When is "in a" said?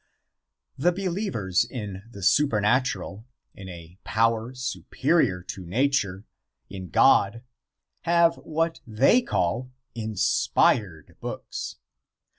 3.53-3.99